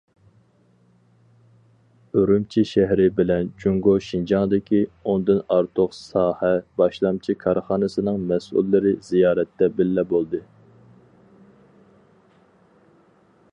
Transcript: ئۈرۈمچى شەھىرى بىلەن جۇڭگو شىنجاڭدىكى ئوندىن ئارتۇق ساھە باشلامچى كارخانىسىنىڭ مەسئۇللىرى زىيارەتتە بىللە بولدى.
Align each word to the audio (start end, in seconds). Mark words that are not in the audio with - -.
ئۈرۈمچى 2.21 2.63
شەھىرى 2.69 3.05
بىلەن 3.19 3.51
جۇڭگو 3.63 3.93
شىنجاڭدىكى 4.07 4.79
ئوندىن 5.11 5.43
ئارتۇق 5.57 5.93
ساھە 5.99 6.51
باشلامچى 6.83 7.37
كارخانىسىنىڭ 7.47 8.19
مەسئۇللىرى 8.33 8.95
زىيارەتتە 9.11 9.69
بىللە 9.81 10.09
بولدى. 10.15 10.45